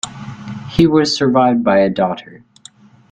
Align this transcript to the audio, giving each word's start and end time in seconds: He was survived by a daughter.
He 0.67 0.87
was 0.87 1.15
survived 1.15 1.63
by 1.63 1.77
a 1.81 1.87
daughter. 1.87 2.43